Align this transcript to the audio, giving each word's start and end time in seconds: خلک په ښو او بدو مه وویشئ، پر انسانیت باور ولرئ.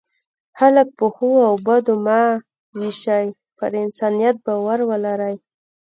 خلک 0.59 0.87
په 0.97 1.05
ښو 1.15 1.29
او 1.47 1.53
بدو 1.65 1.93
مه 2.05 2.21
وویشئ، 2.73 3.25
پر 3.57 3.71
انسانیت 3.83 4.35
باور 4.45 4.79
ولرئ. 4.89 5.35